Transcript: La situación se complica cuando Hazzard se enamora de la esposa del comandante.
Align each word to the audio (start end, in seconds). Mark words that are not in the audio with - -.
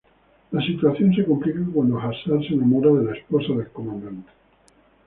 La 0.49 0.65
situación 0.65 1.13
se 1.13 1.23
complica 1.23 1.59
cuando 1.71 1.99
Hazzard 1.99 2.41
se 2.47 2.55
enamora 2.55 2.89
de 2.91 3.05
la 3.05 3.15
esposa 3.15 3.53
del 3.53 3.67
comandante. 3.69 4.31